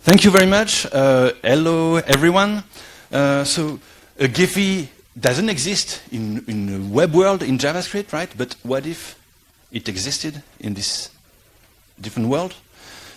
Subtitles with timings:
[0.00, 0.86] Thank you very much.
[0.86, 2.62] Uh, hello, everyone.
[3.12, 3.80] Uh, so,
[4.20, 8.30] uh, Gephi doesn't exist in, in the web world in JavaScript, right?
[8.38, 9.18] But what if
[9.72, 11.10] it existed in this
[12.00, 12.54] different world?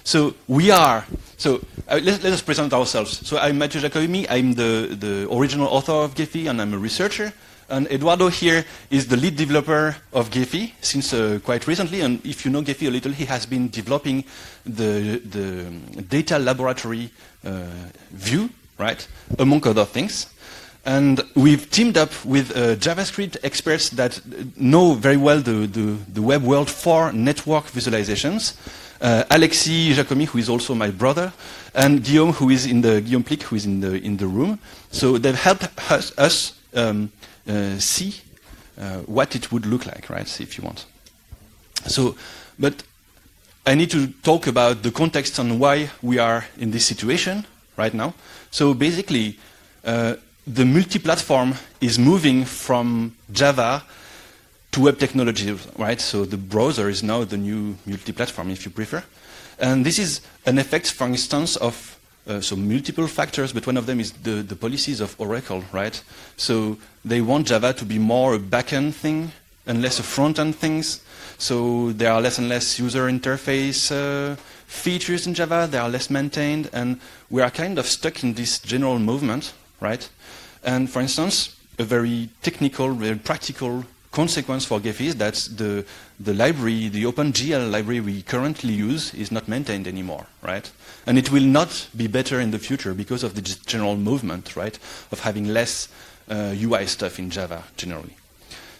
[0.04, 1.06] So we are,
[1.38, 3.26] so uh, let, let, us present ourselves.
[3.28, 7.32] So I'm Mathieu Jacomy, I'm the, the original author of Gephi, and I'm a researcher.
[7.72, 12.02] And Eduardo here is the lead developer of Gephi since uh, quite recently.
[12.02, 14.26] And if you know Gephi a little, he has been developing
[14.66, 17.10] the, the data laboratory
[17.46, 17.64] uh,
[18.12, 19.08] view, right,
[19.40, 20.28] among other things.
[20.84, 24.20] And we've teamed up with uh, JavaScript experts that
[24.58, 28.58] know very well the, the, the, web world for network visualizations.
[29.00, 31.32] Uh, Alexis Jacomy, who is also my brother,
[31.74, 34.60] and Guillaume, who is in the Guillaume Plique, who is in the in the room.
[34.92, 37.12] So they've helped us, us um,
[37.80, 38.16] see
[38.80, 40.42] uh, what it would look like, right?
[40.42, 40.86] If you want.
[41.88, 42.16] So,
[42.60, 42.84] but
[43.66, 47.46] I need to talk about the context on why we are in this situation
[47.78, 48.14] right now.
[48.50, 49.38] So basically,
[49.84, 50.16] uh,
[50.48, 53.84] the multi-platform is moving from Java
[54.72, 56.02] to web technology, right?
[56.02, 59.04] So the browser is now the new multi-platform, if you prefer.
[59.60, 63.86] And this is an effect, for instance, of uh, so multiple factors, but one of
[63.86, 66.02] them is the, the policies of Oracle, right?
[66.38, 69.32] So they want Java to be more a backend thing
[69.66, 71.02] and less a front-end things.
[71.38, 74.36] So there are less and less user interface uh,
[74.68, 75.68] features in Java.
[75.70, 80.08] They are less maintained, and we are kind of stuck in this general movement, right?
[80.64, 85.86] And for instance, a very technical, very practical consequence for Gephi is that the,
[86.20, 90.70] the library, the OpenGL library we currently use is not maintained anymore, right?
[91.06, 94.78] And it will not be better in the future because of the general movement, right,
[95.12, 95.88] of having less
[96.30, 98.16] uh, UI stuff in Java generally.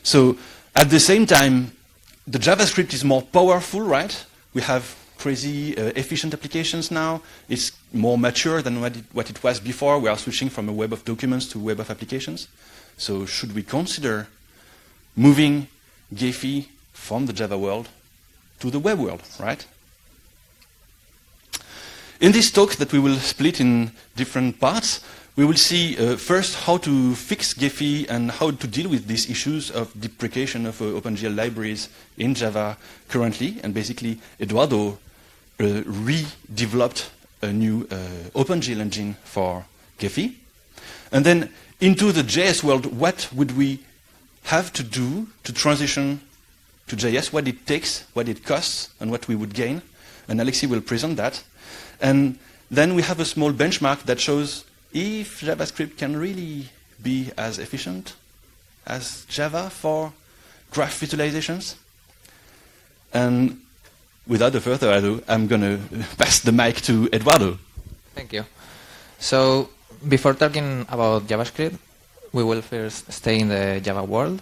[0.04, 0.38] So
[0.76, 1.72] at the same time,
[2.28, 4.26] the JavaScript is more powerful, right?
[4.54, 7.22] We have crazy uh, efficient applications now.
[7.48, 10.00] It's more mature than what it, what it was before.
[10.00, 12.48] We are switching from a web of documents to a web of applications.
[12.98, 14.28] So should we consider
[15.16, 15.68] moving
[16.14, 17.90] Gephi from the Java world
[18.60, 19.66] to the web world, right?
[22.20, 25.02] In this talk that we will split in different parts,
[25.36, 29.30] we will see uh, first how to fix Gephi and how to deal with these
[29.30, 33.58] issues of deprecation of uh, OpenGL libraries in Java currently.
[33.64, 35.00] And basically, Eduardo
[35.60, 37.10] uh, redeveloped
[37.42, 37.96] a new uh,
[38.36, 39.66] OpenGL engine for
[39.98, 40.36] Gephi.
[41.12, 41.50] And then
[41.80, 43.80] into the JS world, what would we
[44.44, 46.22] have to do to transition
[46.88, 49.82] to JS, what it takes, what it costs, and what we would gain.
[50.28, 51.44] And Alexis will present that.
[52.02, 52.38] And
[52.70, 56.70] then we have a small benchmark that shows if JavaScript can really
[57.02, 58.16] be as efficient
[58.86, 60.14] as Java for
[60.72, 61.76] graph visualizations.
[63.14, 63.62] And
[64.28, 67.58] without further ado, I'm going to pass the mic to Eduardo.
[68.16, 68.46] Thank you.
[69.20, 69.70] So
[70.08, 71.78] before talking about JavaScript,
[72.34, 74.42] we will first stay in the Java world.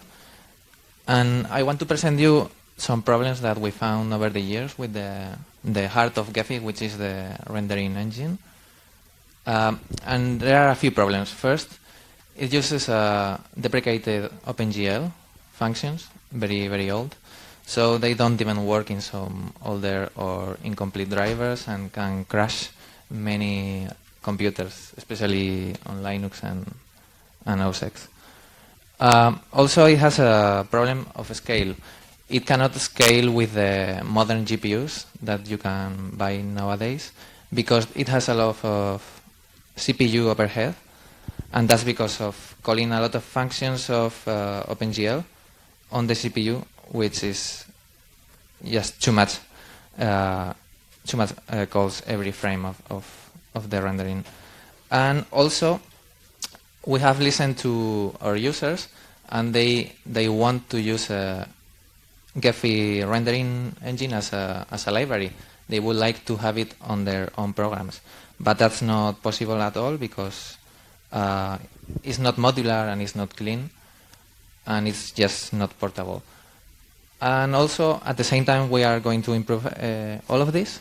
[1.06, 4.92] And I want to present you some problems that we found over the years with
[4.94, 8.38] the, the heart of Gephi, which is the rendering engine.
[9.46, 11.30] Um, and there are a few problems.
[11.30, 11.78] First,
[12.36, 15.12] it uses uh, deprecated OpenGL
[15.52, 17.16] functions, very, very old.
[17.66, 22.70] So they don't even work in some older or incomplete drivers and can crash
[23.10, 23.88] many
[24.22, 26.66] computers, especially on Linux and
[27.46, 28.08] and OS X.
[29.00, 31.74] Um, also, it has a problem of scale.
[32.28, 37.12] It cannot scale with the modern GPUs that you can buy nowadays
[37.52, 39.22] because it has a lot of
[39.76, 40.74] CPU overhead,
[41.52, 45.24] and that's because of calling a lot of functions of uh, OpenGL
[45.92, 46.62] on the CPU,
[46.92, 47.64] which is
[48.64, 49.38] just too much,
[49.98, 50.52] uh,
[51.06, 54.24] too much uh, calls every frame of, of, of the rendering.
[54.90, 55.80] And also,
[56.86, 58.88] we have listened to our users
[59.28, 61.48] and they they want to use a
[62.38, 65.32] Gephi rendering engine as a as a library.
[65.68, 68.00] They would like to have it on their own programs,
[68.40, 70.56] but that's not possible at all because
[71.12, 71.58] uh,
[72.02, 73.70] it's not modular and it's not clean,
[74.66, 76.22] and it's just not portable.
[77.20, 80.80] And also, at the same time, we are going to improve uh, all of this.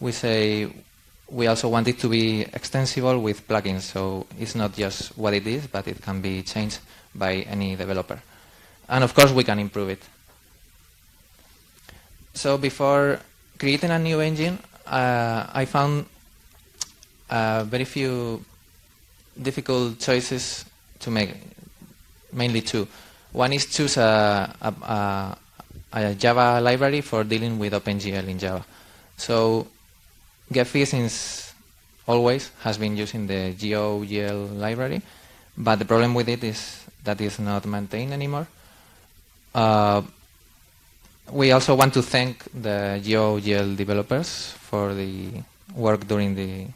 [0.00, 0.72] We say
[1.32, 5.46] we also want it to be extensible with plugins, so it's not just what it
[5.46, 6.78] is, but it can be changed
[7.14, 8.20] by any developer.
[8.88, 10.02] And of course, we can improve it.
[12.34, 13.18] So before
[13.58, 16.04] creating a new engine, uh, I found
[17.30, 18.44] uh, very few
[19.40, 20.66] difficult choices
[21.00, 21.34] to make,
[22.32, 22.86] mainly two.
[23.32, 25.36] One is choose a, a,
[25.94, 28.64] a Java library for dealing with OpenGL in Java.
[29.16, 29.68] So
[30.50, 31.52] Gephi since
[32.06, 35.02] always has been using the JOGL library,
[35.56, 38.46] but the problem with it is that it's not maintained anymore.
[39.54, 40.02] Uh,
[41.30, 45.42] we also want to thank the JOGL developers for the
[45.74, 46.66] work during the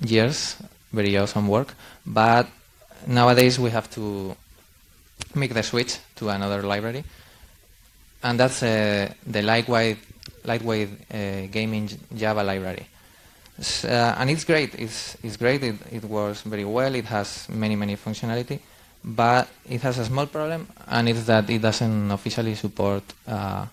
[0.00, 0.56] years,
[0.92, 1.74] very awesome work,
[2.06, 2.46] but
[3.06, 4.36] nowadays we have to
[5.34, 7.04] make the switch to another library,
[8.22, 9.98] and that's uh, the lightweight,
[10.44, 12.86] lightweight uh, gaming Java library.
[13.58, 14.74] Uh, and it's great.
[14.74, 15.62] It's, it's great.
[15.62, 16.94] It, it works very well.
[16.94, 18.58] It has many, many functionality,
[19.04, 23.66] but it has a small problem, and it's that it doesn't officially support uh,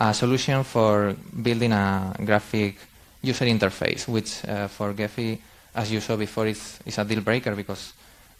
[0.00, 2.76] a solution for building a graphic
[3.20, 5.38] user interface, which uh, for Gephi,
[5.74, 7.92] as you saw before, is, is a deal breaker because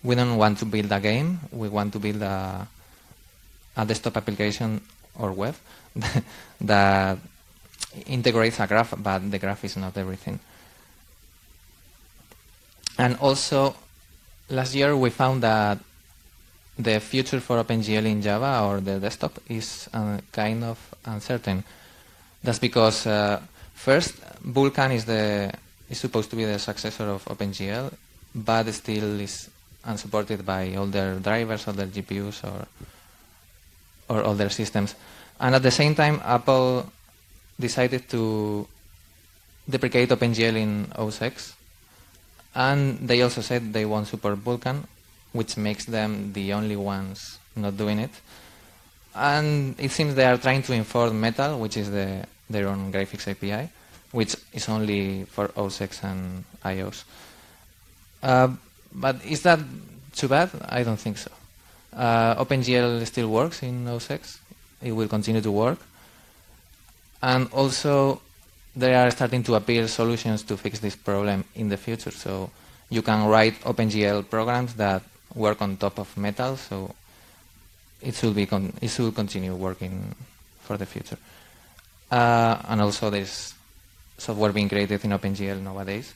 [0.02, 1.38] we don't want to build a game.
[1.52, 2.67] We want to build a,
[3.76, 4.81] a desktop application
[5.19, 5.55] or web
[6.61, 7.19] that
[8.06, 10.39] integrates a graph, but the graph is not everything.
[12.99, 13.75] And also,
[14.49, 15.79] last year we found that
[16.79, 21.65] the future for OpenGL in Java or the desktop is uh, kind of uncertain.
[22.43, 23.41] That's because uh,
[23.75, 25.53] first, Vulkan is the
[25.89, 27.93] is supposed to be the successor of OpenGL,
[28.35, 29.50] but still is
[29.85, 32.67] unsupported by all their drivers, their GPUs, or
[34.09, 34.94] or all their systems.
[35.43, 36.87] And at the same time, Apple
[37.59, 38.67] decided to
[39.69, 41.55] deprecate OpenGL in OS X,
[42.55, 44.85] and they also said they won't support Vulkan,
[45.33, 48.12] which makes them the only ones not doing it.
[49.17, 53.27] And it seems they are trying to enforce Metal, which is the, their own graphics
[53.27, 53.69] API,
[54.12, 57.03] which is only for OS X and iOS.
[58.23, 58.49] Uh,
[58.94, 59.59] but is that
[60.15, 60.50] too bad?
[60.69, 61.33] I don't think so.
[61.93, 64.39] Uh, OpenGL still works in OS X.
[64.82, 65.79] It will continue to work.
[67.23, 68.20] And also,
[68.75, 72.11] there are starting to appear solutions to fix this problem in the future.
[72.11, 72.50] So
[72.90, 75.02] you can write OpenGL programs that
[75.34, 76.56] work on top of Metal.
[76.56, 76.94] So
[78.00, 78.49] it should be
[78.81, 80.14] it should continue working
[80.61, 81.19] for the future.
[82.11, 83.55] Uh, and also, there's
[84.19, 86.12] software being created in OpenGL nowadays.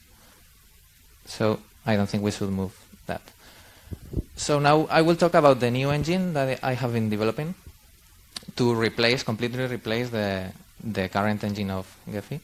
[1.25, 2.75] So I don't think we should move
[3.07, 3.21] that.
[4.35, 7.55] So now I will talk about the new engine that I have been developing
[8.57, 10.51] to replace, completely replace the,
[10.83, 12.39] the current engine of Gephi.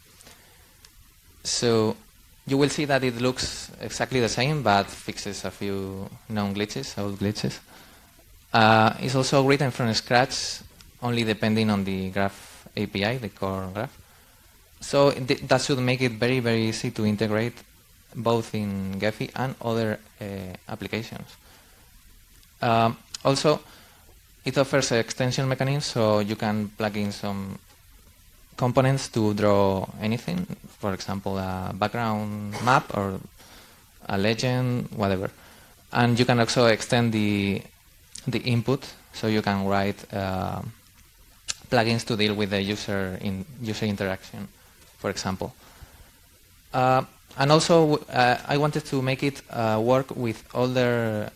[1.43, 1.97] So
[2.47, 6.97] you will see that it looks exactly the same, but fixes a few known glitches,
[6.97, 7.59] old glitches.
[8.53, 10.59] Uh, it's also written from scratch,
[11.01, 13.97] only depending on the graph API, the core graph.
[14.79, 17.55] So th- that should make it very, very easy to integrate
[18.15, 20.25] both in Gephi and other uh,
[20.69, 21.35] applications.
[22.61, 23.61] Um, also,
[24.45, 27.59] it offers an extension mechanisms, so you can plug in some
[28.57, 30.45] components to draw anything,
[30.79, 33.19] for example, a background map or
[34.07, 35.29] a legend, whatever.
[35.91, 37.61] And you can also extend the
[38.27, 40.61] the input, so you can write uh,
[41.69, 44.47] plugins to deal with the user in user interaction,
[44.97, 45.53] for example.
[46.73, 47.03] Uh,
[47.37, 51.29] and also, uh, I wanted to make it uh, work with older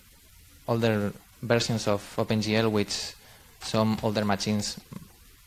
[0.68, 1.14] older
[1.48, 3.14] versions of OpenGL, which
[3.62, 4.80] some older machines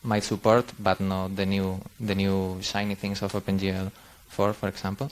[0.03, 3.91] might support, but not the new the new shiny things of OpenGL
[4.29, 5.11] 4, for example.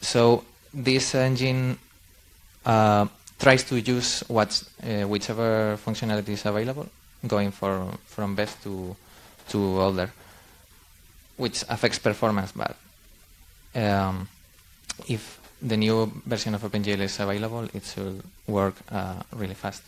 [0.00, 0.44] So
[0.74, 1.78] this engine
[2.66, 3.06] uh,
[3.38, 6.86] tries to use what uh, whichever functionality is available,
[7.26, 8.96] going for from best to
[9.50, 10.10] to older,
[11.36, 12.52] which affects performance.
[12.52, 12.76] But
[13.74, 14.28] um,
[15.06, 19.82] if the new version of OpenGL is available, it should work uh, really fast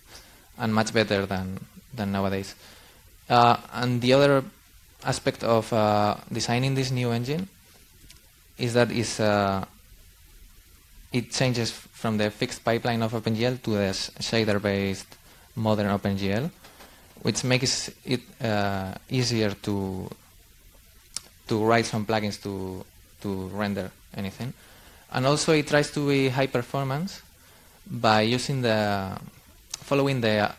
[0.58, 1.60] and much better than
[1.94, 2.54] than nowadays.
[3.28, 4.44] Uh, and the other
[5.04, 7.48] aspect of uh, designing this new engine
[8.58, 9.64] is that uh,
[11.12, 15.16] it changes from the fixed pipeline of OpenGL to the shader-based
[15.56, 16.50] modern OpenGL,
[17.22, 20.08] which makes it uh, easier to
[21.48, 22.84] to write some plugins to
[23.22, 24.52] to render anything,
[25.12, 27.22] and also it tries to be high performance
[27.86, 29.18] by using the
[29.82, 30.50] following the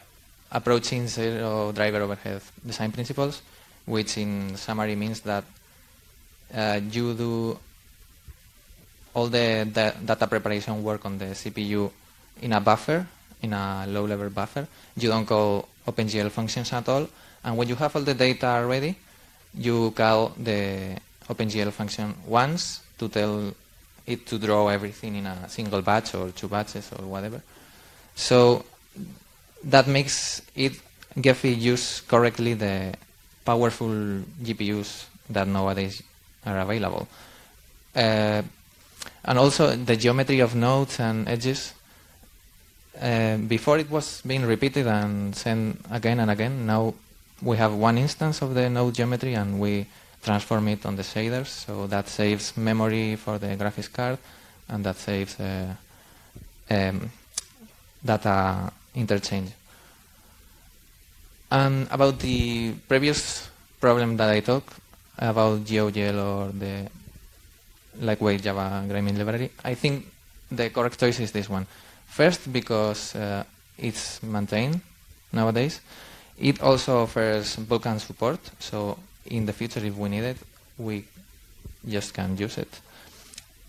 [0.52, 3.42] approaching zero driver overhead design principles,
[3.86, 5.46] which in summary means that
[6.54, 7.58] uh, you do
[9.14, 11.90] all the, the data preparation work on the CPU
[12.42, 13.08] in a buffer,
[13.42, 14.68] in a low-level buffer.
[14.98, 17.08] You don't call OpenGL functions at all,
[17.44, 18.96] and when you have all the data ready,
[19.54, 20.98] you call the
[21.30, 23.54] OpenGL function once to tell
[24.12, 27.42] it to draw everything in a single batch or two batches or whatever.
[28.16, 28.66] So
[29.64, 30.74] that makes it
[31.16, 32.94] Gephi use correctly the
[33.44, 36.02] powerful GPUs that nowadays
[36.46, 37.08] are available.
[37.96, 38.42] Uh,
[39.26, 41.74] and also the geometry of nodes and edges.
[43.00, 46.66] Uh, before it was being repeated and sent again and again.
[46.66, 46.94] Now
[47.42, 49.88] we have one instance of the node geometry and we
[50.22, 51.48] transform it on the shaders.
[51.48, 54.18] So that saves memory for the graphics card
[54.70, 55.74] and that saves uh,
[56.70, 57.12] um,
[58.04, 59.52] data interchange.
[61.52, 63.50] And about the previous
[63.80, 64.74] problem that I talked
[65.18, 66.90] about JOGL or the
[68.00, 70.06] lightweight Java Gremlin library, I think
[70.50, 71.68] the correct choice is this one.
[72.08, 73.44] First, because uh,
[73.78, 74.82] it's maintained
[75.32, 75.82] nowadays.
[76.38, 80.38] It also offers Vulkan support, so in the future, if we need it,
[80.78, 81.06] we
[81.88, 82.70] just can use it.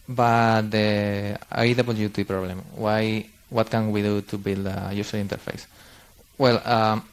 [0.09, 3.27] But the AWT problem, why?
[3.51, 5.67] What can we do to build a user interface?
[6.39, 7.05] Well, um,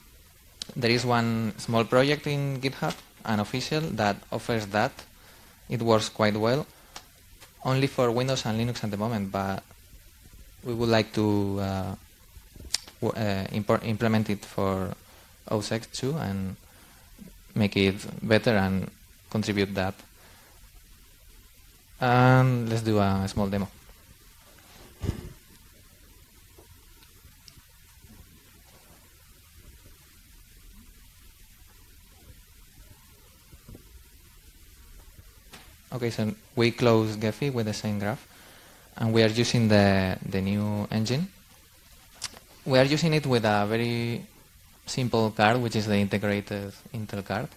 [0.76, 4.92] there is one small project in GitHub, unofficial, that offers that.
[5.70, 6.66] It works quite well,
[7.64, 9.64] only for Windows and Linux at the moment, but
[10.64, 11.96] we would like to uh,
[13.04, 14.96] uh, implement it for
[15.50, 16.56] OSX too and
[17.60, 18.90] make it better and
[19.30, 19.94] contribute that.
[22.00, 23.68] And let's do a small demo.
[35.92, 38.26] Okay, so we close Gephi with the same graph,
[38.96, 41.28] and we are using the, the new engine.
[42.64, 44.22] We are using it with a very
[44.90, 47.48] simple card, which is the integrated Intel card.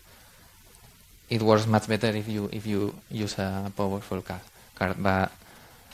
[1.29, 4.41] It works much better if you if you use a powerful card.
[4.75, 4.97] card.
[5.03, 5.33] But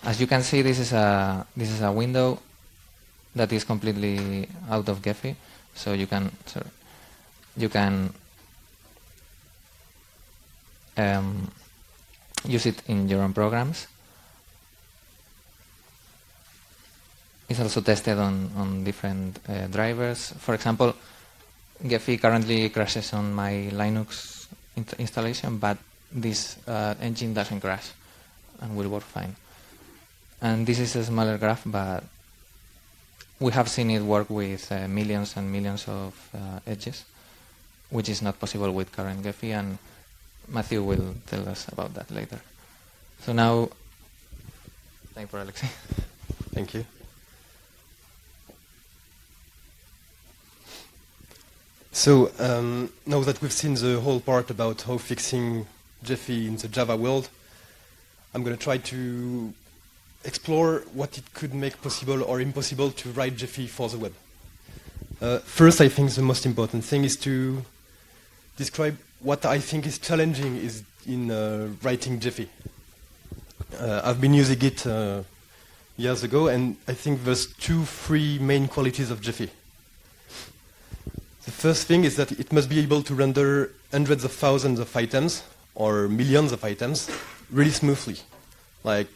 [0.05, 2.41] as you can see, this is a this is a window
[3.35, 5.37] that is completely out of Gephi,
[5.75, 6.67] so you can sorry,
[7.57, 8.13] you can
[10.97, 11.51] um,
[12.45, 13.87] use it in your own programs.
[17.49, 20.35] It's also tested on, on different uh, drivers.
[20.39, 20.95] For example,
[21.85, 24.47] Gephi currently crashes on my Linux
[24.99, 25.79] installation, but
[26.11, 27.93] this uh, engine doesn't crash
[28.61, 29.37] and will work fine.
[30.41, 32.05] And this is a smaller graph, but
[33.41, 37.05] we have seen it work with uh, millions and millions of uh, edges,
[37.91, 39.79] which is not possible with current Gephi, and
[40.49, 42.41] Mathieu will tell us about that later.
[43.21, 43.69] So now,
[45.15, 45.71] thank you, Alexis.
[46.55, 46.98] Thank you.
[51.93, 55.67] So um, now that we've seen the whole part about how fixing
[56.05, 57.29] Gephi in the Java world,
[58.35, 59.53] I'm going to try to
[60.25, 64.13] explore what it could make possible or impossible to write Gephi for the web.
[65.21, 67.65] Uh, first, I think the most important thing is to
[68.57, 72.49] describe what I think is challenging is in uh, writing Gephi.
[73.79, 75.23] Uh, I've been using it uh,
[75.97, 79.49] years ago, and I think there's two, three main qualities of Gephi.
[81.59, 85.43] First thing is that it must be able to render hundreds of thousands of items
[85.75, 87.11] or millions of items
[87.51, 88.15] really smoothly,
[88.85, 89.09] like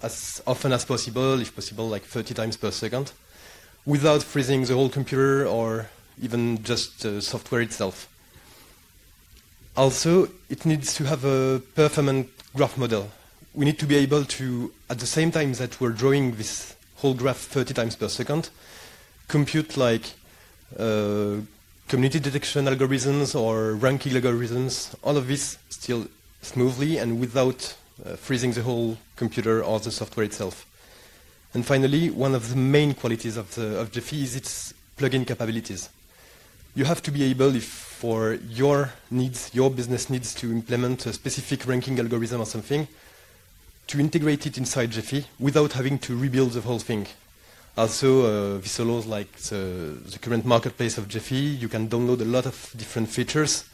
[0.00, 3.10] as often as possible, if possible, like 30 times per second,
[3.84, 5.88] without freezing the whole computer or
[6.22, 8.08] even just the software itself.
[9.76, 13.10] Also, it needs to have a performant graph model.
[13.52, 17.14] We need to be able to, at the same time that we're drawing this whole
[17.14, 18.50] graph 30 times per second,
[19.26, 20.12] compute like
[20.78, 21.38] uh,
[21.90, 26.06] community detection algorithms or ranking algorithms, all of this still
[26.40, 27.74] smoothly and without
[28.06, 30.64] uh, freezing the whole computer or the software itself.
[31.52, 35.88] And finally, one of the main qualities of, the, of Gephi is its plugin capabilities.
[36.76, 41.12] You have to be able, if for your needs, your business needs to implement a
[41.12, 42.86] specific ranking algorithm or something,
[43.88, 47.08] to integrate it inside Gephi without having to rebuild the whole thing.
[47.80, 51.58] Also, uh, this allows like the, the, current marketplace of Gephi.
[51.58, 53.64] You can download a lot of different features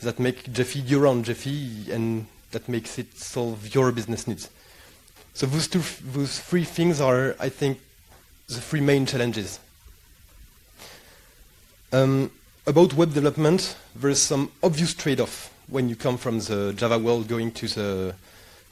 [0.00, 4.50] that make Gephi your own Gephi and that makes it solve your business needs.
[5.34, 7.78] So those, two, those three things are, I think,
[8.48, 9.60] the three main challenges.
[11.92, 12.32] Um,
[12.66, 17.52] about web development, there's some obvious trade-off when you come from the Java world going
[17.52, 18.14] to the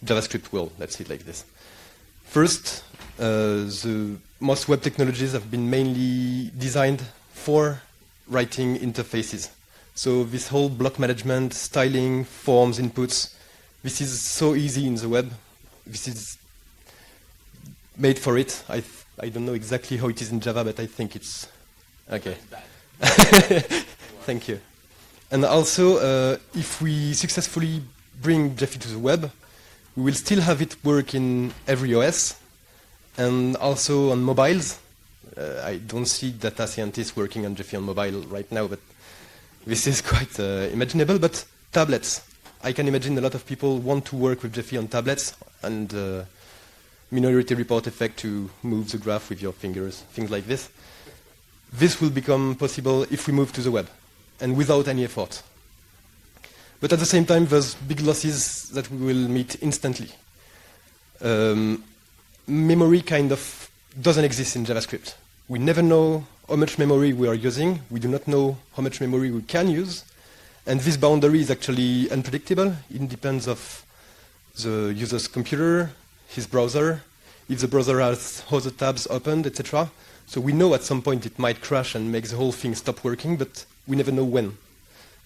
[0.05, 0.73] JavaScript world.
[0.81, 1.45] Let's see it like this.
[2.25, 2.83] First,
[3.21, 7.01] uh, the most web technologies have been mainly designed
[7.33, 7.81] for
[8.29, 9.49] writing interfaces.
[9.95, 13.35] So this whole block management, styling, forms, inputs,
[13.83, 15.33] this is so easy in the web.
[15.87, 16.39] This is
[17.97, 18.63] made for it.
[18.69, 18.83] I,
[19.19, 21.49] I don't know exactly how it is in Java, but I think it's
[22.11, 22.37] okay.
[24.27, 24.61] Thank you.
[25.31, 27.83] And also, uh, if we successfully
[28.21, 29.31] bring Gephi to the web,
[29.95, 32.35] We will still have it work in every OS
[33.17, 34.79] and also on mobiles.
[35.37, 38.81] Uh, I don't see data scientists working on Gephi on mobile right now, but
[39.67, 41.19] this is quite uh, imaginable.
[41.19, 42.23] But tablets,
[42.63, 45.93] I can imagine a lot of people want to work with Gephi on tablets and
[45.95, 46.25] uh,
[47.11, 50.71] minority report effect to move the graph with your fingers, things like this.
[51.73, 53.89] This will become possible if we move to the web
[54.41, 55.43] and without any effort.
[56.81, 60.09] But at the same time, there's big losses that we will meet instantly.
[61.21, 61.85] Um,
[62.47, 63.71] memory kind of
[64.01, 65.15] doesn't exist in JavaScript.
[65.49, 67.81] We never know how much memory we are using.
[67.91, 70.05] We do not know how much memory we can use.
[70.67, 72.77] And this boundary is actually unpredictable.
[72.91, 73.85] It depends of
[74.63, 75.91] the user's computer,
[76.29, 77.03] his browser,
[77.49, 79.91] if the browser has other tabs opened, etc.
[80.27, 83.03] So we know at some point it might crash and make the whole thing stop
[83.05, 84.57] working, but we never know when.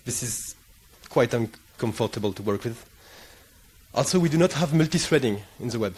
[0.04, 0.54] This is
[1.08, 2.84] quite uncomfortable to work with.
[3.94, 5.94] Also, we do not have multi-threading in the web.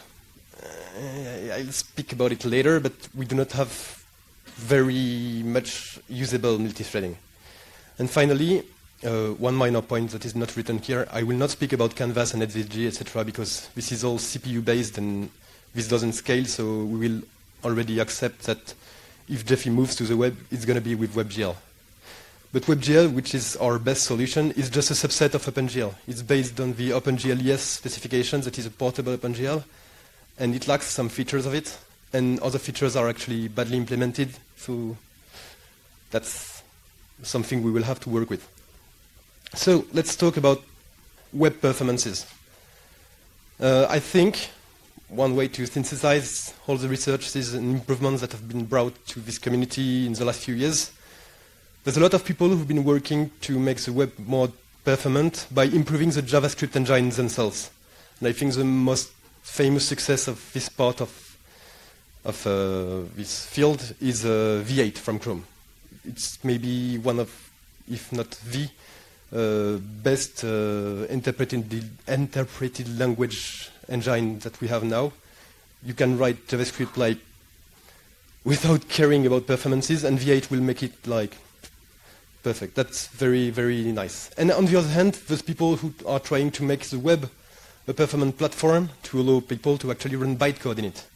[1.52, 4.04] I'll speak about it later, but we do not have
[4.56, 7.16] very much usable multi-threading.
[7.98, 8.64] And finally,
[9.04, 12.34] uh, one minor point that is not written here, I will not speak about Canvas
[12.34, 15.30] and SVG, etc., because this is all CPU-based and
[15.74, 17.22] this doesn't scale, so we will
[17.64, 18.74] already accept that
[19.28, 21.54] if Gephi moves to the web, it's going to be with WebGL.
[22.50, 25.94] But WebGL, which is our best solution, is just a subset of OpenGL.
[26.06, 29.62] It's based on the OpenGL ES specification that is a portable OpenGL,
[30.38, 31.76] and it lacks some features of it,
[32.12, 34.96] and other features are actually badly implemented, so
[36.10, 36.62] that's
[37.22, 38.48] something we will have to work with.
[39.54, 40.62] So let's talk about
[41.32, 42.26] web performances.
[43.60, 44.50] Uh, I think
[45.08, 49.20] one way to synthesize all the research is an improvements that have been brought to
[49.20, 50.92] this community in the last few years
[51.88, 54.52] there's a lot of people who've been working to make the web more
[54.84, 57.70] performant by improving the JavaScript engines themselves.
[58.18, 59.10] And I think the most
[59.48, 61.36] famous success of this part of,
[62.24, 65.44] of uh, this field is uh, V8 from Chrome.
[66.04, 67.50] It's maybe one of,
[67.90, 68.68] if not the
[69.32, 75.12] uh, best uh, interpreted, interpreted language engine that we have now.
[75.84, 77.18] You can write JavaScript like
[78.44, 81.36] without caring about performances, and V8 will make it like
[82.42, 82.76] Perfect.
[82.76, 84.30] That's very, very nice.
[84.38, 87.30] And on the other hand, there's people who are trying to make the web
[87.88, 91.06] a performant platform to allow people to actually run bytecode in it.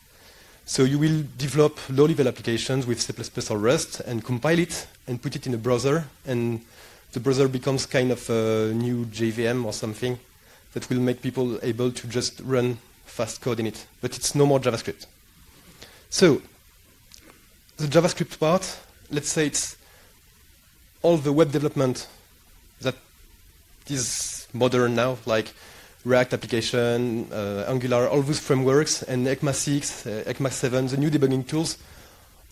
[0.65, 3.13] So you will develop low-level applications with C++
[3.51, 6.65] or Rust and compile it and put it in a browser, and
[7.13, 10.19] the browser becomes kind of a new JVM or something
[10.73, 13.87] that will make people able to just run fast code in it.
[14.01, 15.05] But it's no more JavaScript.
[16.09, 16.41] So
[17.77, 18.79] the JavaScript part,
[19.11, 19.77] let's say it's
[21.03, 22.09] all the web development
[22.81, 22.95] that
[23.91, 25.53] is modern now, like
[26.05, 31.11] React application, uh, Angular, all those frameworks, and ECMA 6, uh, ECMA 7, the new
[31.11, 31.79] debugging tools,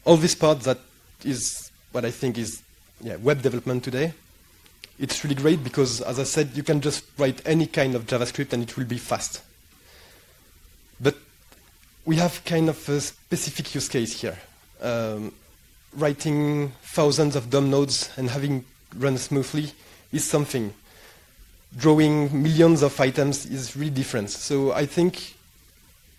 [0.04, 0.78] all this part that
[1.24, 2.62] is what I think is
[3.02, 4.12] yeah, web development today.
[4.98, 8.52] It's really great because, as I said, you can just write any kind of JavaScript
[8.52, 9.42] and it will be fast.
[11.00, 11.16] But
[12.04, 14.38] we have kind of a specific use case here.
[14.82, 15.32] Um,
[15.96, 18.64] writing thousands of DOM nodes and having
[18.96, 19.72] run smoothly
[20.12, 20.74] is something.
[21.76, 24.30] Drawing millions of items is really different.
[24.30, 25.34] So I think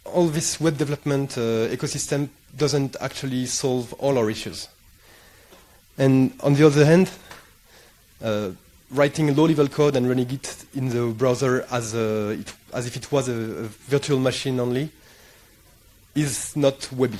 [0.05, 4.67] all this web development uh, ecosystem doesn't actually solve all our issues.
[5.97, 7.09] And on the other hand,
[8.23, 8.51] uh,
[8.91, 13.11] writing low-level code and running it in the browser as, a, it, as if it
[13.11, 14.89] was a, a virtual machine only
[16.15, 17.19] is not webby.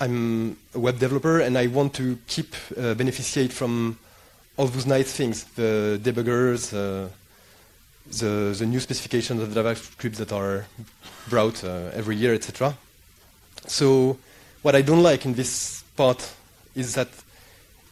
[0.00, 3.98] I'm a web developer and I want to keep uh, beneficiate from
[4.56, 7.08] all those nice things, the debuggers, uh,
[8.06, 10.66] the, the new specifications of JavaScript that are
[11.28, 12.76] brought uh, every year, etc.
[13.66, 14.18] So
[14.62, 16.34] what I don't like in this part
[16.74, 17.08] is that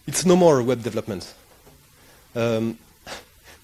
[0.06, 1.34] it's no more web development.
[2.34, 2.78] Um,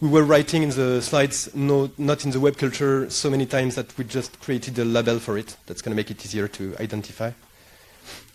[0.00, 3.74] we were writing in the slides, no, not in the web culture, so many times
[3.74, 5.56] that we just created a label for it.
[5.66, 7.32] That's going to make it easier to identify.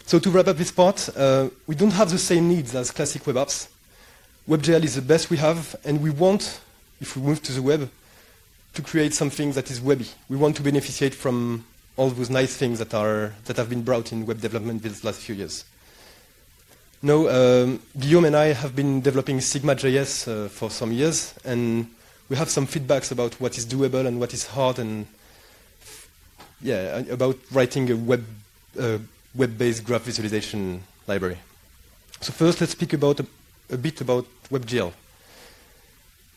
[0.05, 3.25] So to wrap up this part, uh, we don't have the same needs as classic
[3.25, 3.69] web apps.
[4.49, 6.59] WebGL is the best we have, and we want,
[6.99, 7.89] if we move to the web,
[8.73, 10.07] to create something that is webby.
[10.29, 14.11] We want to beneficiate from all those nice things that, are, that have been brought
[14.11, 15.65] in web development these last few years.
[17.01, 21.87] Now, um, Guillaume and I have been developing Sigma.js uh, for some years, and
[22.29, 25.05] we have some feedbacks about what is doable and what is hard, and
[26.61, 28.23] yeah, about writing a web
[28.79, 28.97] uh,
[29.35, 31.37] web-based graph visualization library.
[32.21, 33.25] So first, let's speak about a,
[33.69, 34.93] a bit about WebGL.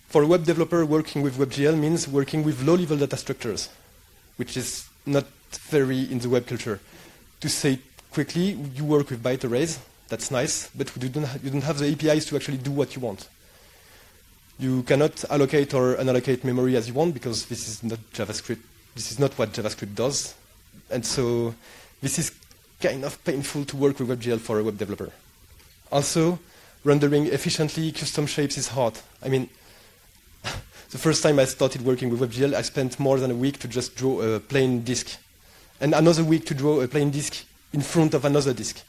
[0.08, 3.68] For a web developer, working with WebGL means working with low-level data structures.
[4.36, 5.24] which is not
[5.70, 6.80] very in the web culture.
[7.40, 11.50] To say quickly, you work with byte arrays, that's nice, but you don't, ha- you
[11.50, 13.28] don't have the APIs to actually do what you want.
[14.58, 18.60] You cannot allocate or unallocate memory as you want because this is not JavaScript.
[18.94, 20.34] This is not what JavaScript does.
[20.90, 21.54] And so
[22.00, 22.32] this is
[22.80, 25.10] kind of painful to work with WebGL for a web developer.
[25.92, 26.38] Also,
[26.84, 28.94] rendering efficiently custom shapes is hard.
[29.22, 29.50] I mean,
[30.90, 33.68] the first time I started working with WebGL, I spent more than a week to
[33.68, 35.18] just draw a plain disk,
[35.80, 38.82] and another week to draw a plain disk in front of another disk.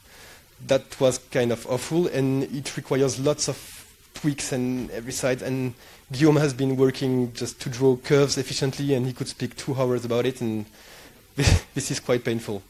[0.66, 3.78] That was kind of awful, and it requires lots of
[4.14, 5.42] tweaks and every side.
[5.42, 5.74] And
[6.12, 10.04] Guillaume has been working just to draw curves efficiently, and he could speak two hours
[10.04, 10.66] about it, and
[11.36, 12.62] this is quite painful.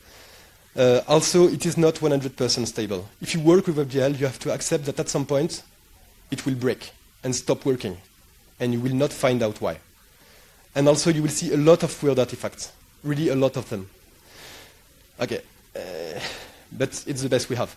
[0.77, 3.09] Uh, also, it is not 100% stable.
[3.21, 5.63] If you work with WebGL, you have to accept that at some point
[6.31, 6.93] it will break
[7.25, 7.97] and stop working,
[8.61, 9.79] and you will not find out why.
[10.75, 13.89] And also, you will see a lot of weird artifacts, really a lot of them.
[15.21, 15.41] Okay,
[15.75, 16.21] uh,
[16.73, 17.75] but it's the best we have.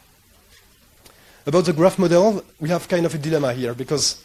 [1.46, 4.24] About the graph model, we have kind of a dilemma here because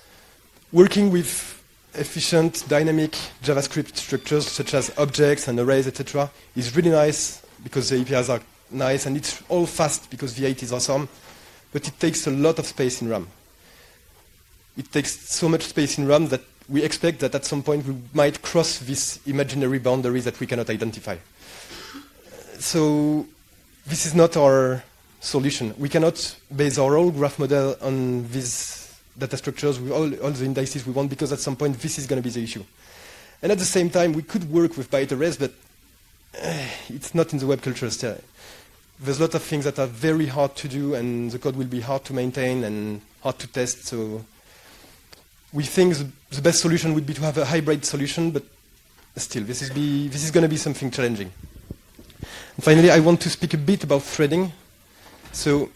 [0.72, 1.62] working with
[1.94, 8.00] efficient, dynamic JavaScript structures such as objects and arrays, etc., is really nice because the
[8.00, 8.40] APIs are
[8.70, 11.08] nice and it's all fast because V8 is awesome,
[11.72, 13.26] but it takes a lot of space in RAM.
[14.76, 17.96] It takes so much space in RAM that we expect that at some point we
[18.12, 21.16] might cross this imaginary boundary that we cannot identify.
[22.58, 23.26] So
[23.86, 24.82] this is not our
[25.20, 25.74] solution.
[25.78, 30.44] We cannot base our whole graph model on these data structures with all, all the
[30.44, 32.64] indices we want because at some point this is going to be the issue.
[33.42, 35.52] And at the same time, we could work with byte arrays, but
[36.42, 38.18] uh, it's not in the web culture still.
[38.98, 41.66] There's a lot of things that are very hard to do, and the code will
[41.66, 43.84] be hard to maintain and hard to test.
[43.86, 44.24] So
[45.52, 48.42] we think the, the best solution would be to have a hybrid solution, but
[49.16, 51.32] still, this is, be, this is going to be something challenging.
[52.56, 54.52] And finally, I want to speak a bit about threading.
[55.32, 55.70] So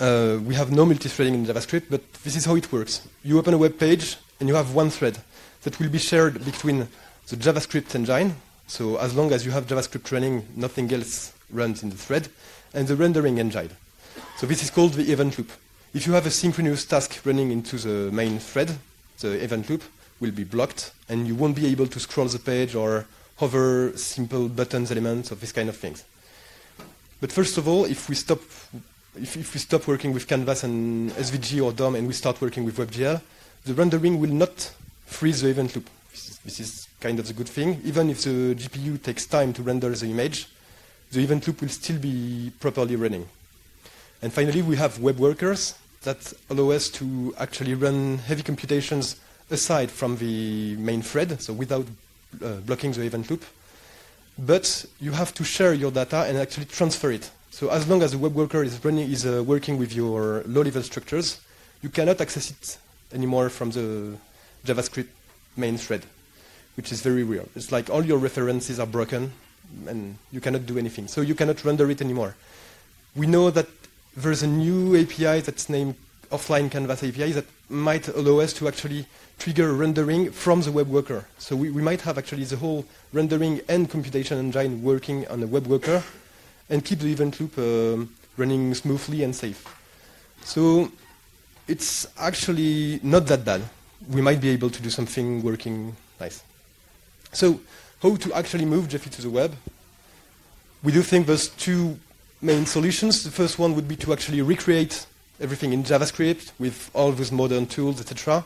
[0.00, 3.06] uh, we have no multi-threading in JavaScript, but this is how it works.
[3.22, 5.18] You open a web page, and you have one thread
[5.62, 6.88] that will be shared between
[7.28, 8.34] the JavaScript engine.
[8.66, 12.28] So as long as you have JavaScript running, nothing else runs in the thread,
[12.72, 13.70] and the rendering engine.
[14.36, 15.50] So this is called the event loop.
[15.94, 18.76] If you have a synchronous task running into the main thread,
[19.20, 19.82] the event loop
[20.20, 24.48] will be blocked, and you won't be able to scroll the page or hover simple
[24.48, 26.04] buttons elements of these kind of things.
[27.20, 28.40] But first of all, if we stop
[29.16, 32.64] if, if, we stop working with Canvas and SVG or DOM and we start working
[32.64, 33.20] with WebGL,
[33.64, 34.72] the rendering will not
[35.06, 35.88] freeze the event loop.
[36.10, 37.80] This is, this is, kind of the good thing.
[37.84, 40.48] Even if the GPU takes time to render the image,
[41.12, 43.28] the event loop will still be properly running.
[44.22, 45.74] And finally, we have web workers
[46.04, 49.16] that allow us to actually run heavy computations
[49.50, 51.86] aside from the main thread, so without
[52.42, 53.44] uh, blocking the event loop.
[54.38, 57.30] But you have to share your data and actually transfer it.
[57.50, 60.82] So as long as the web worker is running is uh, working with your low-level
[60.82, 61.40] structures,
[61.82, 62.78] you cannot access it
[63.12, 64.16] anymore from the
[64.66, 65.08] JavaScript
[65.56, 66.04] main thread,
[66.76, 67.48] which is very weird.
[67.54, 69.32] It's like all your references are broken,
[69.86, 71.06] and you cannot do anything.
[71.06, 72.34] So you cannot render it anymore.
[73.14, 73.68] We know that
[74.16, 75.96] there's a new API that's named
[76.30, 79.06] offline canvas API that might allow us to actually
[79.38, 81.26] trigger rendering from the web worker.
[81.38, 85.46] So we, we might have actually the whole rendering and computation engine working on the
[85.46, 86.02] web worker
[86.70, 89.64] and keep the event loop um, running smoothly and safe.
[90.42, 90.90] So
[91.66, 93.62] it's actually not that bad.
[94.10, 96.42] We might be able to do something working nice.
[97.32, 97.60] So
[98.02, 99.54] how to actually move Gephi to the web?
[100.82, 101.98] We do think there's two
[102.44, 103.24] main solutions.
[103.24, 105.06] The first one would be to actually recreate
[105.40, 108.44] everything in JavaScript with all those modern tools, etc.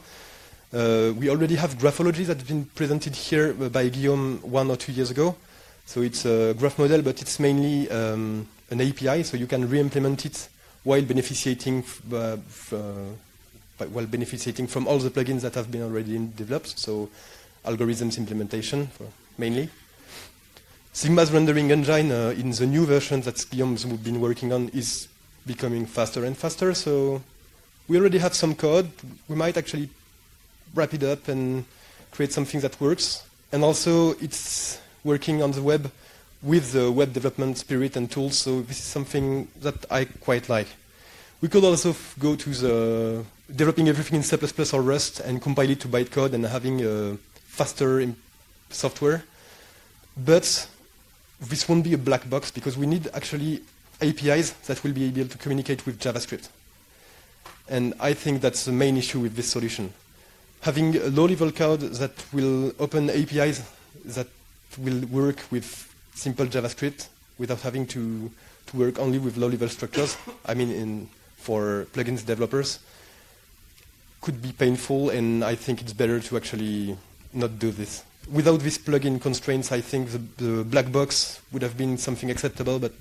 [0.72, 5.10] Uh, we already have graphology that's been presented here by Guillaume one or two years
[5.10, 5.34] ago.
[5.84, 10.26] So it's a graph model, but it's mainly um, an API, so you can re-implement
[10.26, 10.48] it
[10.84, 11.82] while benefiting,
[12.12, 12.36] uh,
[12.72, 12.76] uh,
[13.90, 16.78] while benefiting from all the plugins that have been already developed.
[16.78, 17.08] So
[17.64, 18.88] algorithms implementation
[19.38, 19.70] mainly.
[20.98, 25.06] Sigma's rendering engine uh, in the new version that Guillaume's been working on is
[25.46, 26.74] becoming faster and faster.
[26.74, 27.22] So
[27.86, 28.90] we already have some code.
[29.28, 29.90] We might actually
[30.74, 31.64] wrap it up and
[32.10, 33.22] create something that works.
[33.52, 35.92] And also, it's working on the web
[36.42, 38.36] with the web development spirit and tools.
[38.36, 40.66] So this is something that I quite like.
[41.40, 44.36] We could also go to the developing everything in C++
[44.72, 48.04] or Rust and compile it to bytecode and having a faster
[48.70, 49.22] software.
[50.16, 50.66] But
[51.40, 53.62] this won't be a black box because we need actually
[54.00, 56.48] APIs that will be able to communicate with JavaScript.
[57.68, 59.92] And I think that's the main issue with this solution.
[60.62, 63.62] Having a low-level code that will open APIs
[64.04, 64.26] that
[64.78, 68.30] will work with simple JavaScript without having to,
[68.66, 70.16] to work only with low-level structures.
[70.46, 72.80] I mean, in, for plugins developers,
[74.20, 76.96] could be painful, and I think it's better to actually
[77.32, 78.02] not do this.
[78.30, 82.78] Without these plugin constraints, I think the, the black box would have been something acceptable,
[82.78, 82.92] but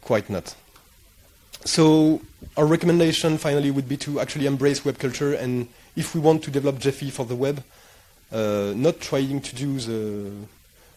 [0.00, 0.54] quite not.
[1.64, 2.20] So
[2.56, 6.50] our recommendation finally would be to actually embrace web culture and if we want to
[6.50, 7.62] develop Gephi for the web,
[8.32, 10.30] uh, not trying to do the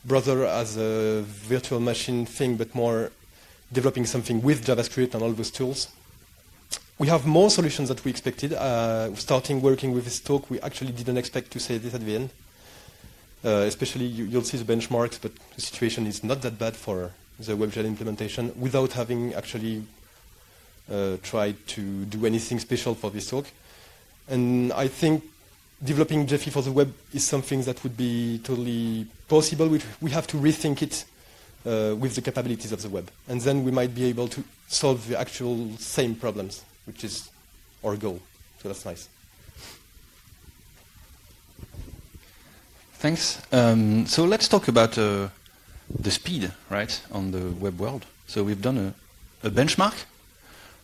[0.04, 3.12] browser as a virtual machine thing, but more
[3.72, 5.90] developing something with JavaScript and all those tools.
[6.98, 8.54] We have more solutions that we expected.
[8.54, 12.16] Uh, starting working with this talk, we actually didn't expect to say this at the
[12.16, 12.30] end.
[13.46, 17.12] Uh, especially, you, will see the benchmarks, but the situation is not that bad for
[17.40, 19.84] the WebGL implementation without having actually
[20.92, 23.46] uh, tried to do anything special for this talk.
[24.28, 25.24] And I think
[25.84, 29.68] developing Gephi for the web is something that would be totally possible.
[29.68, 31.06] We, we have to rethink it
[31.66, 33.10] uh, with the capabilities of the web.
[33.28, 37.30] And then we might be able to solve the actual same problems, which is
[37.84, 38.20] our goal.
[38.62, 39.10] So that's nice.
[43.00, 43.42] Thanks.
[43.52, 45.30] Um, so let's talk about uh,
[46.00, 48.06] the speed, right, on the web world.
[48.28, 48.78] So we've done
[49.44, 50.06] a, a benchmark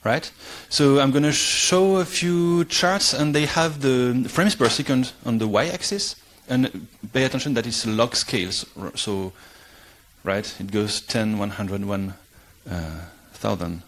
[0.04, 0.32] right?
[0.70, 5.14] So I'm going to show a few charts, and they have the frames per second
[5.26, 6.16] on the y-axis,
[6.50, 8.66] and pay attention that it's log scales.
[8.96, 9.32] So,
[10.24, 12.14] right, it goes 10, 100, 1,000
[12.70, 13.80] uh,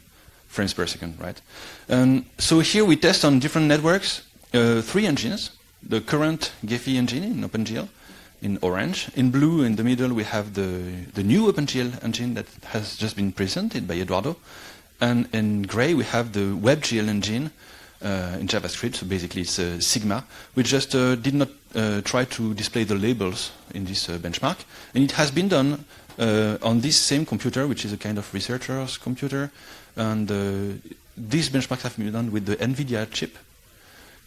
[0.47, 1.39] frames per second, right?
[1.89, 4.21] And so here we test on different networks
[4.53, 5.51] uh, three engines:
[5.83, 7.89] the current Gephi engine in OpenGL,
[8.45, 9.09] in orange.
[9.15, 10.69] In blue, in the middle, we have the
[11.15, 14.35] the new OpenGL engine that has just been presented by Eduardo.
[15.01, 17.51] And in gray, we have the WebGL engine
[18.01, 18.95] uh, in JavaScript.
[18.95, 20.23] So basically, it's uh, Sigma.
[20.55, 24.57] We just uh, did not uh, try to display the labels in this uh, benchmark.
[24.93, 25.83] And it has been done
[26.19, 29.51] uh, on this same computer, which is a kind of researcher's computer.
[29.97, 30.27] And
[31.17, 33.37] these benchmarks have been done with the NVIDIA chip.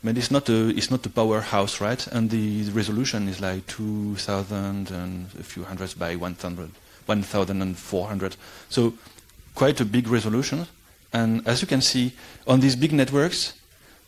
[0.03, 2.07] But it's not a it's not a powerhouse, right?
[2.09, 6.71] And the resolution is like 2,000 and a few hundreds by 1,000,
[7.07, 8.37] 1,400.
[8.69, 8.95] So
[9.55, 10.67] quite a big resolution.
[11.13, 12.13] And as you can see,
[12.47, 13.55] on these big networks,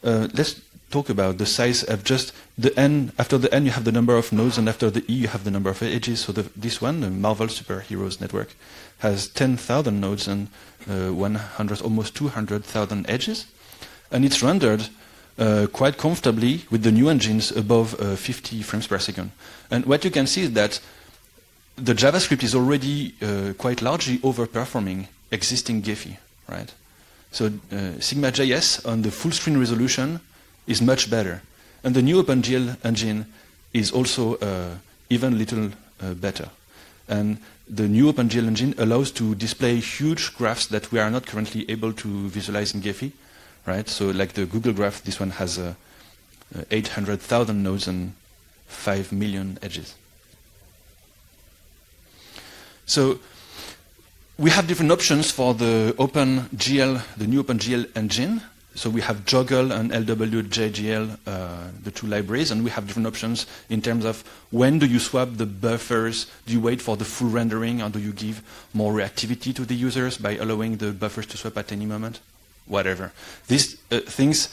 [0.04, 3.12] uh, let's talk about the size of just the n.
[3.18, 5.44] After the n, you have the number of nodes, and after the e, you have
[5.44, 6.20] the number of edges.
[6.20, 8.54] So the, this one, the Marvel Superheroes Network,
[8.98, 10.48] has 10,000 nodes and
[10.88, 13.46] uh, 100, almost 200,000 edges.
[14.10, 14.88] And it's rendered
[15.72, 19.30] quite comfortably with the new engines above uh, 50 frames per second.
[19.70, 20.80] And what you can see is that
[21.76, 26.72] the JavaScript is already uh, quite largely overperforming existing Gephi, right?
[27.32, 30.20] So uh, Sigma.js on the full screen resolution
[30.66, 31.42] is much better.
[31.82, 33.26] And the new OpenGL engine
[33.72, 34.74] is also uh,
[35.08, 35.70] even little
[36.02, 36.50] uh, better.
[37.08, 37.38] And
[37.68, 41.92] the new OpenGL engine allows to display huge graphs that we are not currently able
[41.94, 43.12] to visualize in Gephi,
[43.66, 43.88] right?
[43.88, 45.74] So like the Google graph, this one has uh,
[46.56, 48.14] uh, 800,000 nodes and
[48.66, 49.94] 5 million edges.
[52.86, 53.20] So
[54.36, 58.42] we have different options for the OpenGL, the new OpenGL engine.
[58.74, 63.46] So we have JOGL and LWJGL, uh, the two libraries, and we have different options
[63.68, 66.26] in terms of when do you swap the buffers?
[66.46, 68.42] Do you wait for the full rendering, or do you give
[68.72, 72.20] more reactivity to the users by allowing the buffers to swap at any moment?
[72.70, 73.12] Whatever.
[73.48, 74.48] These uh, things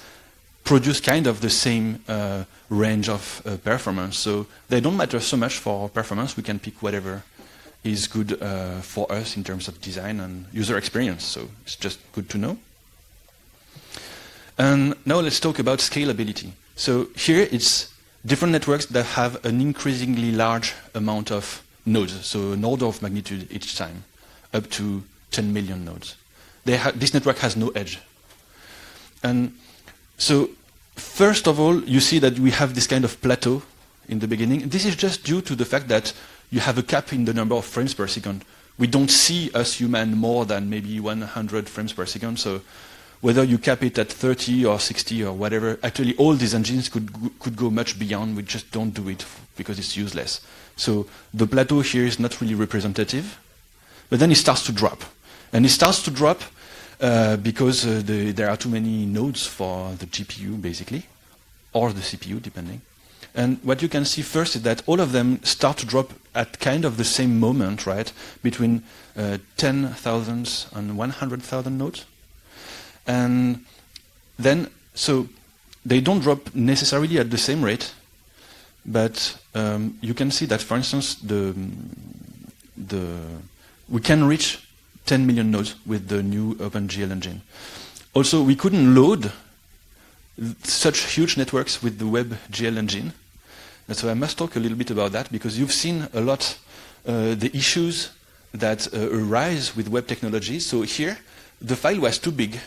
[0.64, 5.38] produce kind of the same uh, range of uh, performance, so they don't matter so
[5.38, 6.36] much for performance.
[6.36, 7.24] We can pick whatever
[7.84, 11.24] is good uh, for us in terms of design and user experience.
[11.24, 12.58] So it's just good to know.
[14.58, 16.52] And now let's talk about scalability.
[16.76, 17.94] So here it's
[18.26, 23.48] different networks that have an increasingly large amount of nodes, so an order of magnitude
[23.52, 24.04] each time,
[24.54, 26.16] up to 10 million nodes.
[26.66, 28.00] this network has no edge.
[29.24, 29.54] And
[30.18, 30.50] so
[30.96, 33.62] first of all, you see that we have this kind of plateau
[34.08, 34.70] in the beginning.
[34.70, 36.14] This is just due to the fact that
[36.50, 38.44] you have a cap in the number of frames per second.
[38.78, 42.40] We don't see us human more than maybe 100 frames per second.
[42.40, 42.62] So
[43.22, 47.10] whether you cap it at 30 or 60 or whatever, actually all these engines could
[47.40, 48.38] could go much beyond.
[48.38, 49.26] We just don't do it
[49.56, 50.42] because it's useless.
[50.76, 53.40] So the plateau here is not really representative.
[54.10, 55.04] But then it starts to drop,
[55.52, 56.42] and it starts to drop
[57.00, 61.04] uh, because uh, the, there are too many nodes for the GPU, basically,
[61.74, 62.82] or the CPU, depending.
[63.36, 66.60] And what you can see first is that all of them start to drop at
[66.60, 68.84] kind of the same moment, right, between
[69.16, 72.06] uh, 10,000 and 100,000 nodes.
[73.06, 73.64] And
[74.40, 75.28] then, so
[75.86, 77.94] they don't drop necessarily at the same rate,
[78.86, 81.56] but um, you can see that, for instance, the,
[82.76, 83.20] the,
[83.88, 84.67] we can reach
[85.08, 87.42] 10 million nodes with the new OpenGL engine.
[88.14, 89.32] Also, we couldn't load
[90.64, 93.14] such huge networks with the WebGL engine.
[93.88, 96.58] And so I must talk a little bit about that because you've seen a lot
[97.06, 98.12] uh, the issues
[98.54, 100.66] that uh, arise with web technologies.
[100.66, 101.18] So here,
[101.62, 102.60] the file was too big,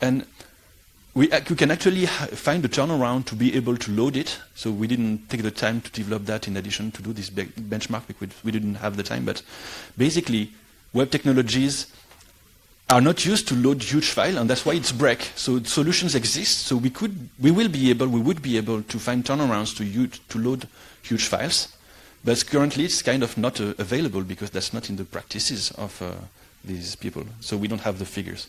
[0.00, 0.24] and
[1.14, 4.38] we, we can actually find a turnaround to be able to load it.
[4.54, 7.44] So we didn't take the time to develop that in addition to do this be-
[7.44, 9.24] benchmark because we didn't have the time.
[9.24, 9.42] But
[9.96, 10.52] basically,
[10.94, 11.88] web technologies
[12.88, 15.32] are not used to load huge file, and that's why it's break.
[15.36, 16.66] So solutions exist.
[16.66, 20.06] So we could, we will be able, we would be able to find turnarounds to
[20.28, 20.68] to load
[21.02, 21.68] huge files.
[22.24, 26.00] But currently, it's kind of not uh, available because that's not in the practices of
[26.00, 26.12] uh,
[26.64, 27.24] these people.
[27.40, 28.48] So we don't have the figures.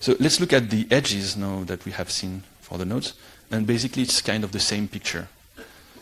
[0.00, 3.14] So let's look at the edges now that we have seen for the nodes.
[3.50, 5.28] And basically, it's kind of the same picture.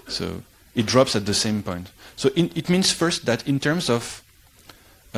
[0.07, 0.43] So
[0.75, 1.91] it drops at the same point.
[2.17, 4.23] So in, it means first that in terms of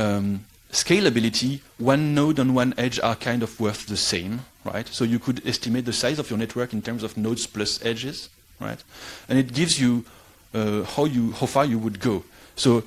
[0.00, 4.86] um, scalability, one node on one edge are kind of worth the same, right?
[4.88, 8.28] So you could estimate the size of your network in terms of nodes plus edges,
[8.60, 8.82] right?
[9.28, 10.04] And it gives you
[10.54, 12.24] uh, how you how far you would go.
[12.56, 12.82] So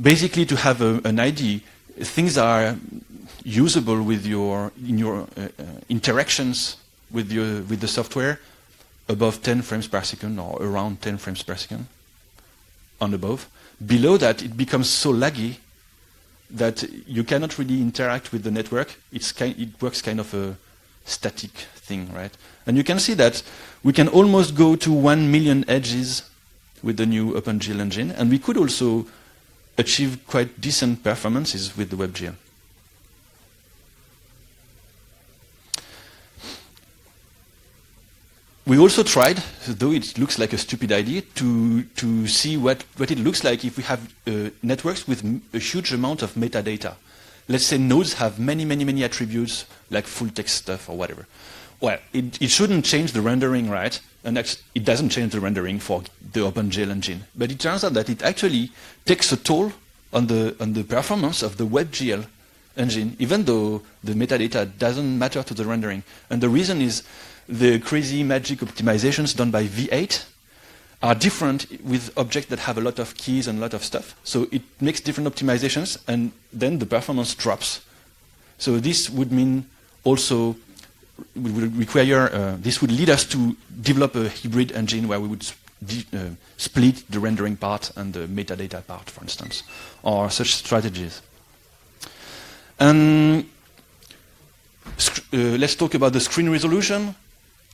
[0.00, 1.60] basically, to have a, an idea,
[1.96, 2.76] things are
[3.44, 6.76] usable with your in your uh, uh, interactions
[7.10, 8.40] with your with the software
[9.08, 11.86] above 10 frames per second or around 10 frames per second
[13.00, 13.48] on above.
[13.84, 15.56] Below that, it becomes so laggy
[16.50, 18.96] that you cannot really interact with the network.
[19.12, 20.56] It works kind of a
[21.04, 22.36] static thing, right?
[22.66, 23.42] And you can see that
[23.82, 26.22] we can almost go to 1 million edges
[26.82, 29.06] with the new OpenGL engine, and we could also
[29.76, 32.34] achieve quite decent performances with the WebGL.
[38.68, 43.10] We also tried, though it looks like a stupid idea, to, to see what, what
[43.10, 46.96] it looks like if we have uh, networks with a huge amount of metadata.
[47.48, 51.26] Let's say nodes have many, many, many attributes, like full text stuff or whatever.
[51.80, 53.98] Well, it, it shouldn't change the rendering, right?
[54.22, 56.02] And it doesn't change the rendering for
[56.34, 57.24] the OpenGL engine.
[57.34, 58.70] But it turns out that it actually
[59.06, 59.72] takes a toll
[60.12, 62.26] on the, on the performance of the WebGL
[62.76, 66.02] engine, even though the metadata doesn't matter to the rendering.
[66.28, 67.02] And the reason is
[67.48, 70.24] the crazy magic optimizations done by V8
[71.02, 74.14] are different with objects that have a lot of keys and a lot of stuff.
[74.24, 77.80] So it makes different optimizations, and then the performance drops.
[78.58, 79.66] So this would mean
[80.04, 80.56] also
[81.34, 85.42] would require uh, this would lead us to develop a hybrid engine where we would
[85.42, 89.62] s- di- uh, split the rendering part and the metadata part, for instance,
[90.02, 91.22] or such strategies.
[92.78, 93.46] And
[95.32, 97.14] uh, let's talk about the screen resolution.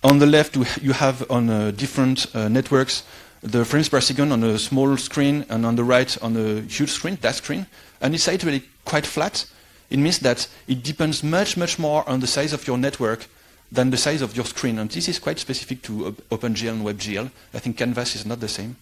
[0.05, 3.05] On the left, you have on uh, different uh, networks
[3.45, 6.91] the frames per second on a small screen, and on the right on a huge
[6.91, 7.67] screen, that screen.
[8.01, 9.47] And it's actually quite flat.
[9.91, 13.27] It means that it depends much, much more on the size of your network
[13.71, 14.79] than the size of your screen.
[14.79, 17.31] And this is quite specific to OpenGL and WebGL.
[17.53, 18.77] I think Canvas is not the same.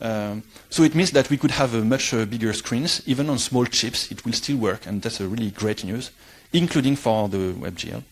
[0.00, 3.38] Um, so it means that we could have a much uh, bigger screens, even on
[3.38, 4.10] small chips.
[4.10, 6.10] It will still work, and that's a really great news,
[6.52, 8.02] including for the WebGL.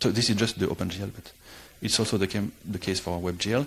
[0.00, 1.32] So this is just the OpenGL, but
[1.82, 3.66] it's also the, the case for WebGL.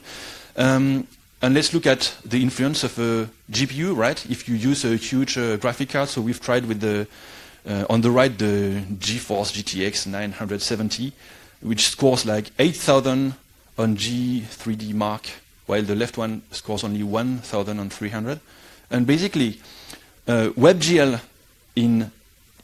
[0.58, 1.08] Um,
[1.42, 4.26] and let's look at the influence of a GPU, right?
[4.30, 7.08] If you use a huge uh, graphic card, so we've tried with the
[7.68, 11.12] uh, on the right the GeForce GTX 970,
[11.62, 13.34] which scores like 8,000
[13.78, 15.28] on G3D Mark,
[15.66, 18.40] while the left one scores only 1,000 on 300.
[18.92, 19.60] And basically,
[20.28, 21.20] uh, WebGL
[21.76, 22.12] in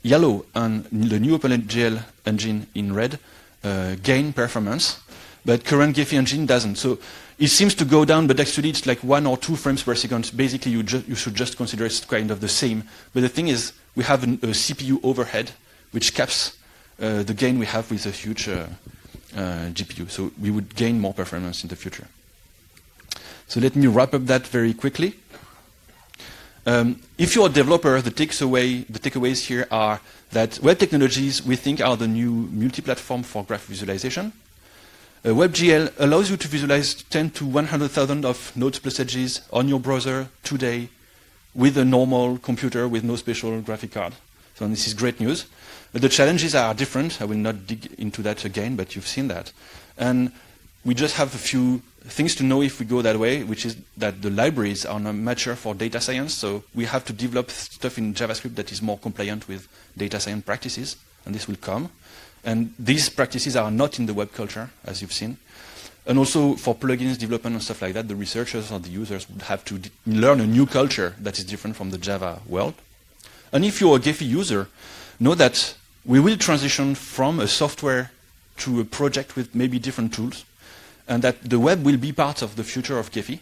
[0.02, 3.18] yellow and the new OpenGL engine in red
[3.64, 5.00] uh, gain performance,
[5.44, 6.76] but current Gephi engine doesn't.
[6.76, 6.98] So
[7.38, 10.30] it seems to go down, but actually it's like one or two frames per second.
[10.36, 12.84] Basically, you, you should just consider it's kind of the same.
[13.12, 15.50] But the thing is, we have an, a CPU overhead
[15.90, 16.56] which caps
[17.00, 18.66] uh, the gain we have with a huge uh,
[19.36, 20.10] uh, GPU.
[20.10, 22.06] So we would gain more performance in the future.
[23.46, 25.14] So let me wrap up that very quickly.
[26.64, 31.56] Um, if you're a developer, the, takeaway, the takeaways here are that web technologies we
[31.56, 34.32] think are the new multi-platform for graph visualization.
[35.24, 39.78] Uh, WebGL allows you to visualize 10 to 100,000 of nodes plus edges on your
[39.78, 40.88] browser today
[41.54, 44.14] with a normal computer with no special graphic card.
[44.56, 45.46] So this is great news.
[45.92, 47.22] But the challenges are different.
[47.22, 49.52] I will not dig into that again, but you've seen that.
[49.96, 50.32] And
[50.84, 53.76] we just have a few things to know if we go that way, which is
[53.98, 56.34] that the libraries are not mature for data science.
[56.34, 60.44] So we have to develop stuff in JavaScript that is more compliant with data science
[60.44, 61.90] practices, and this will come.
[62.44, 65.36] And these practices are not in the web culture, as you've seen.
[66.04, 69.42] And also for plugins development and stuff like that, the researchers or the users would
[69.42, 72.74] have to learn a new culture that is different from the Java world.
[73.52, 74.68] And if you're a Gephi user,
[75.20, 78.10] know that we will transition from a software
[78.58, 80.44] to a project with maybe different tools,
[81.06, 83.38] and that the web will be part of the future of Gephi.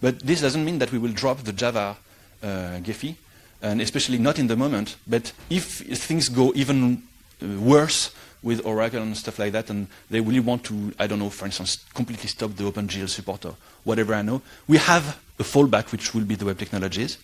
[0.00, 1.96] But this doesn't mean that we will drop the Java
[2.42, 2.46] uh,
[2.82, 3.16] Gephi,
[3.62, 4.96] and especially not in the moment.
[5.06, 7.02] But if things go even
[7.42, 8.14] uh, worse
[8.46, 11.46] with Oracle and stuff like that, and they really want to, I don't know, for
[11.46, 16.14] instance, completely stop the OpenGL support or whatever I know, we have a fallback, which
[16.14, 17.18] will be the web technologies.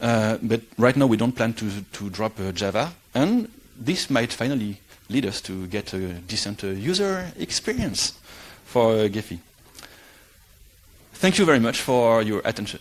[0.00, 4.32] Uh, but right now, we don't plan to, to drop uh, Java, and this might
[4.32, 8.12] finally lead us to get a decent uh, user experience
[8.64, 9.40] for uh, Gephi.
[11.14, 12.78] Thank you very much for your attention.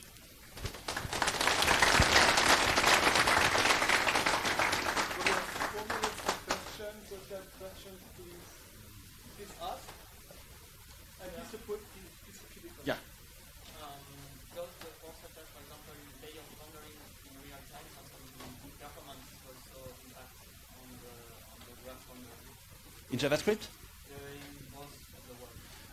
[23.24, 23.68] JavaScript?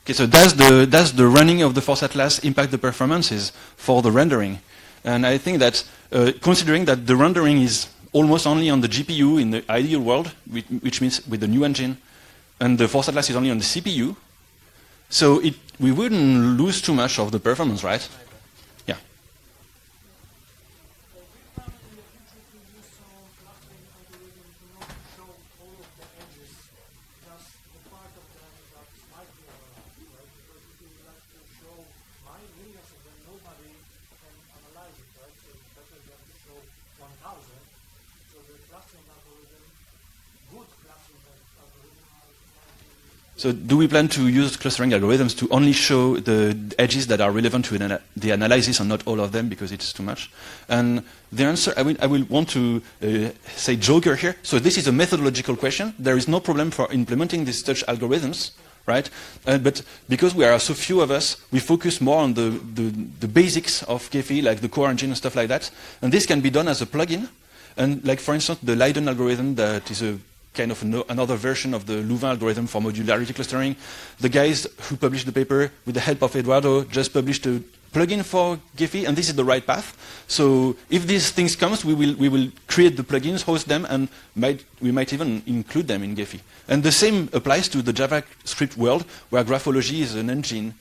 [0.03, 4.03] Okay, so does the, does the running of the Force Atlas impact the performances for
[4.03, 4.59] the rendering?
[5.05, 9.41] And I think that uh, considering that the rendering is almost only on the GPU
[9.41, 11.99] in the ideal world, which, means with the new engine,
[12.59, 14.16] and the Force Atlas is only on the CPU,
[15.09, 18.07] so it, we wouldn't lose too much of the performance, right?
[43.41, 47.32] So do we plan to use clustering algorithms to only show the edges that are
[47.32, 50.30] relevant to ana- the analysis and not all of them because it's too much?
[50.68, 54.36] And the answer, I will, I will want to uh, say joker here.
[54.43, 55.95] So this is a methodological question.
[55.99, 58.51] There is no problem for implementing these such algorithms,
[58.84, 59.09] right?
[59.47, 62.91] Uh, but because we are so few of us, we focus more on the, the,
[63.20, 65.70] the basics of Gephi, like the core engine and stuff like that.
[66.03, 67.30] And this can be done as a plugin.
[67.78, 70.18] And like, for instance, the Leiden algorithm that is a
[70.55, 73.76] kind of ano- another version of the Louvain algorithm for modularity clustering.
[74.20, 78.24] The guys who published the paper, with the help of Eduardo, just published a plugin
[78.24, 79.96] for Gephi, and this is the right path.
[80.28, 84.09] So if these things comes, we will, we will create the plugins, host them, and
[84.34, 86.40] might, we might even include them in Gephi.
[86.68, 90.74] And the same applies to the JavaScript world, where Graphology is an engine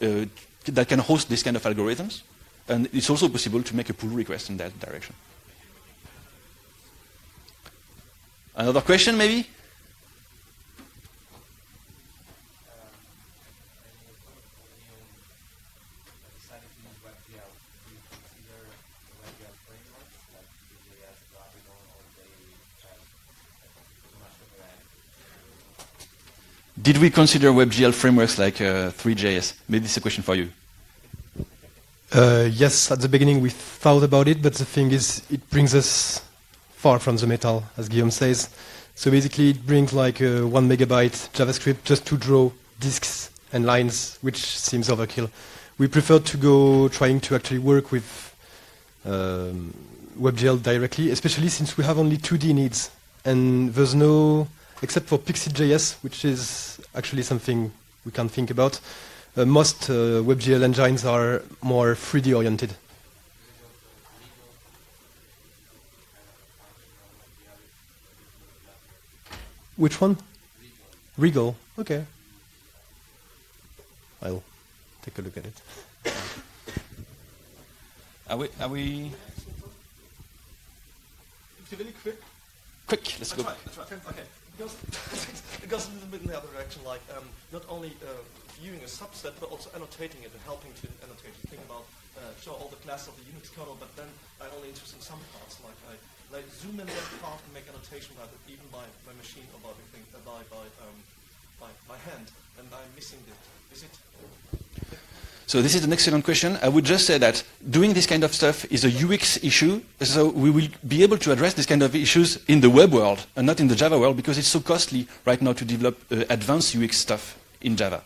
[0.00, 0.26] uh,
[0.64, 2.22] that can host this kind of algorithms.
[2.68, 5.14] And it's also possible to make a pull request in that direction.
[8.54, 9.46] Another question, maybe?
[26.82, 29.54] Did we consider WebGL frameworks like uh, three.js?
[29.68, 30.50] Maybe this is a question for you.
[32.12, 35.74] Uh, yes, at the beginning we thought about it, but the thing is, it brings
[35.74, 36.20] us
[36.82, 38.48] far from the metal, as Guillaume says.
[38.96, 44.18] So basically, it brings like uh, one megabyte JavaScript just to draw disks and lines,
[44.20, 45.30] which seems overkill.
[45.78, 48.34] We prefer to go trying to actually work with
[49.04, 49.72] um,
[50.18, 52.90] WebGL directly, especially since we have only 2D needs,
[53.24, 54.48] and there's no,
[54.82, 57.70] except for Pixi.js, which is actually something
[58.04, 58.80] we can think about.
[59.36, 62.74] Uh, most uh, WebGL engines are more 3D oriented.
[69.82, 70.16] Which one?
[71.18, 71.56] regl.
[71.76, 72.06] Okay.
[74.22, 74.40] I'll
[75.02, 75.60] take a look at it.
[78.30, 78.48] Are we?
[78.60, 79.10] Are we
[81.58, 82.22] It's really quick.
[82.86, 83.16] quick?
[83.18, 83.42] Let's go.
[83.42, 83.92] Right, that's right.
[84.10, 84.22] Okay.
[84.56, 84.76] Because
[85.64, 88.22] it goes a little bit in the other direction, like um, not only uh,
[88.62, 91.34] viewing a subset, but also annotating it and helping to annotate.
[91.50, 91.84] Think about
[92.14, 94.06] uh, show all the classes of the Unix kernel, but then
[94.38, 95.58] I'm only interested in some parts.
[95.66, 95.94] Like I
[96.30, 99.60] like zoom in that part and make annotation by the, even by by machine or
[99.66, 100.96] by thing, uh, by by, um,
[101.58, 103.42] by by hand, and I'm missing it.
[103.74, 103.94] Is it?
[105.46, 106.56] So this is an excellent question.
[106.62, 109.82] I would just say that doing this kind of stuff is a UX issue.
[110.00, 113.26] So we will be able to address this kind of issues in the web world
[113.36, 116.24] and not in the Java world because it's so costly right now to develop uh,
[116.30, 118.02] advanced UX stuff in Java.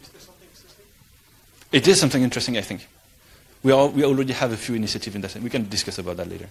[0.00, 0.86] Is there something existing?
[1.74, 2.86] It is something interesting, I think.
[3.64, 5.34] We, all, we already have a few initiatives in that.
[5.34, 6.48] We can discuss about that later.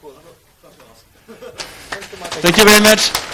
[0.00, 0.12] Cool.
[0.16, 0.32] I'm not,
[0.62, 1.66] not to ask.
[1.90, 2.30] Thanks so much.
[2.30, 3.27] Thank you very much.